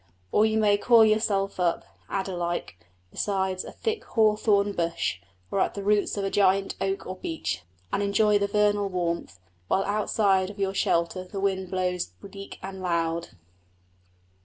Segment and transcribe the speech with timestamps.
[0.31, 2.75] Or you may coil yourself up, adder like,
[3.11, 5.19] beside a thick hawthorn bush,
[5.51, 7.61] or at the roots of a giant oak or beech,
[7.93, 9.37] and enjoy the vernal warmth,
[9.67, 13.37] while outside of your shelter the wind blows bleak and loud.